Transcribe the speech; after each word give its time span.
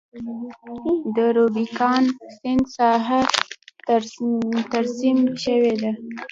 د 1.15 1.17
روبیکان 1.37 2.03
سیند 2.35 2.63
ساحه 2.75 3.21
ترسیم 4.71 5.17
شوې 5.43 5.75
ده. 5.81 5.91